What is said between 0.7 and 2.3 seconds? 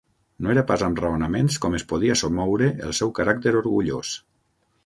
pas amb raonaments com es podia